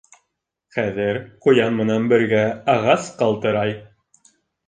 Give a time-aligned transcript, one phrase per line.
[0.75, 1.17] Хәҙер
[1.47, 2.41] ҡуян менән бергә
[2.75, 3.77] ағас ҡалтырай.